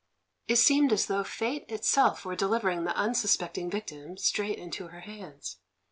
[0.47, 5.59] It seemed as though fate itself were delivering the unsuspecting victim straight into her hands.